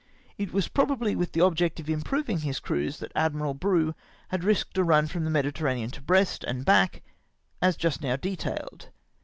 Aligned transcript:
It 0.39 0.51
was 0.51 0.67
probably 0.67 1.15
with 1.15 1.33
the 1.33 1.41
object 1.41 1.79
of 1.79 1.87
improving 1.87 2.39
his 2.39 2.59
crews 2.59 2.97
that 2.97 3.11
Admiral 3.13 3.53
Bruix 3.53 3.93
had 4.29 4.43
risked 4.43 4.75
a 4.79 4.83
run 4.83 5.05
from 5.05 5.25
the 5.25 5.29
Mediterranean 5.29 5.91
to 5.91 6.01
Brest 6.01 6.43
and 6.43 6.65
back, 6.65 7.03
as 7.61 7.77
just 7.77 8.01
now 8.01 8.15
detailed. 8.15 8.89